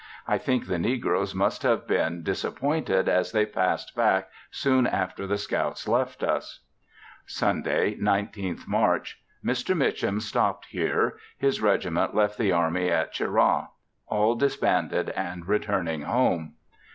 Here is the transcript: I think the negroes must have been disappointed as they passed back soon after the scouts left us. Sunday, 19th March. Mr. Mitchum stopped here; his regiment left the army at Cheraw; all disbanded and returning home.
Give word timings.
I 0.27 0.39
think 0.39 0.65
the 0.65 0.79
negroes 0.79 1.35
must 1.35 1.61
have 1.61 1.85
been 1.85 2.23
disappointed 2.23 3.07
as 3.07 3.31
they 3.33 3.45
passed 3.45 3.95
back 3.95 4.31
soon 4.49 4.87
after 4.87 5.27
the 5.27 5.37
scouts 5.37 5.87
left 5.87 6.23
us. 6.23 6.61
Sunday, 7.27 7.95
19th 7.99 8.67
March. 8.67 9.21
Mr. 9.45 9.77
Mitchum 9.77 10.19
stopped 10.19 10.65
here; 10.65 11.19
his 11.37 11.61
regiment 11.61 12.15
left 12.15 12.39
the 12.39 12.51
army 12.51 12.89
at 12.89 13.13
Cheraw; 13.13 13.67
all 14.07 14.33
disbanded 14.33 15.11
and 15.11 15.47
returning 15.47 16.01
home. 16.01 16.55